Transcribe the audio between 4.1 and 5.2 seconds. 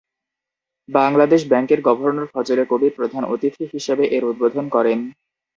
এর উদ্বোধন করেন।